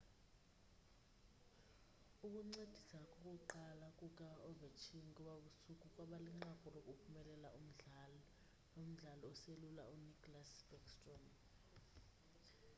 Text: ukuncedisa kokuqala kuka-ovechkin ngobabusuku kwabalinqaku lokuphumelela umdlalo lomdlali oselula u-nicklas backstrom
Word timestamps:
ukuncedisa 2.25 2.99
kokuqala 3.11 3.87
kuka-ovechkin 3.99 5.05
ngobabusuku 5.11 5.85
kwabalinqaku 5.93 6.67
lokuphumelela 6.75 7.49
umdlalo 7.59 8.21
lomdlali 8.75 9.25
oselula 9.33 9.83
u-nicklas 9.93 10.51
backstrom 10.69 11.23